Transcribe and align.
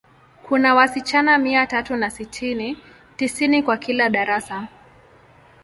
Kuna 0.47 0.75
wasichana 0.75 1.37
mia 1.37 1.67
tatu 1.67 1.95
na 1.95 2.09
sitini, 2.09 2.77
tisini 3.17 3.63
kwa 3.63 3.77
kila 3.77 4.09
darasa. 4.09 4.67